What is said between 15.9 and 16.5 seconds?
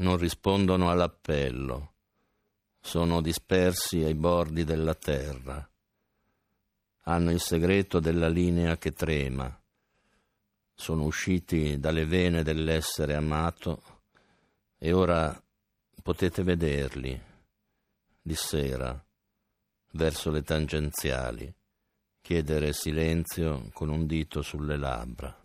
potete